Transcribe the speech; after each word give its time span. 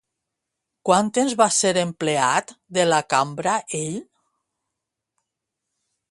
Quant 0.89 1.09
temps 1.17 1.33
va 1.41 1.47
ser 1.57 1.73
empleat 1.81 2.53
de 2.77 2.85
la 2.87 3.01
cambra 3.15 3.53
ell? 3.81 3.99